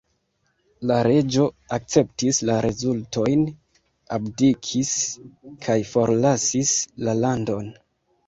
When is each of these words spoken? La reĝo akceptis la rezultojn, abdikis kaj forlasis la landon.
La 0.91 0.95
reĝo 1.07 1.43
akceptis 1.75 2.39
la 2.49 2.55
rezultojn, 2.65 3.43
abdikis 4.17 4.93
kaj 5.67 5.75
forlasis 5.93 6.73
la 7.09 7.15
landon. 7.23 7.69